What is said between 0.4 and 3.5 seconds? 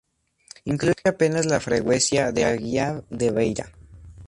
Incluye apenas la freguesia de Aguiar da